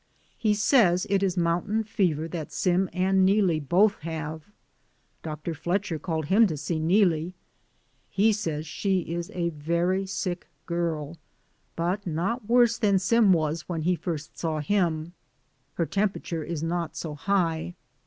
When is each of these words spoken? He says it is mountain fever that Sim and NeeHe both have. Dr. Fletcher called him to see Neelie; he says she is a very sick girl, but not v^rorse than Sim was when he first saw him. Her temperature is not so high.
He 0.35 0.55
says 0.55 1.05
it 1.11 1.21
is 1.21 1.37
mountain 1.37 1.83
fever 1.83 2.27
that 2.29 2.51
Sim 2.51 2.89
and 2.91 3.23
NeeHe 3.29 3.67
both 3.69 3.99
have. 3.99 4.41
Dr. 5.21 5.53
Fletcher 5.53 5.99
called 5.99 6.25
him 6.25 6.47
to 6.47 6.57
see 6.57 6.79
Neelie; 6.79 7.35
he 8.09 8.33
says 8.33 8.65
she 8.65 9.01
is 9.01 9.29
a 9.35 9.49
very 9.49 10.07
sick 10.07 10.47
girl, 10.65 11.17
but 11.75 12.07
not 12.07 12.47
v^rorse 12.47 12.79
than 12.79 12.97
Sim 12.97 13.31
was 13.31 13.69
when 13.69 13.83
he 13.83 13.95
first 13.95 14.39
saw 14.39 14.59
him. 14.59 15.13
Her 15.75 15.85
temperature 15.85 16.43
is 16.43 16.63
not 16.63 16.95
so 16.97 17.13
high. 17.13 17.75